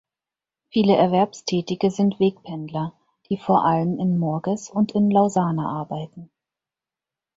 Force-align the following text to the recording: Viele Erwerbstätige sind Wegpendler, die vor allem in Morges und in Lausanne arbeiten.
Viele 0.71 0.95
Erwerbstätige 0.95 1.91
sind 1.91 2.19
Wegpendler, 2.19 2.95
die 3.29 3.37
vor 3.37 3.63
allem 3.63 3.99
in 3.99 4.17
Morges 4.17 4.71
und 4.71 4.93
in 4.93 5.11
Lausanne 5.11 5.67
arbeiten. 5.67 6.31